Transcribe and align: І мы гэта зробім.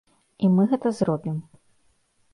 І 0.47 0.49
мы 0.55 0.65
гэта 0.71 0.87
зробім. 1.01 1.37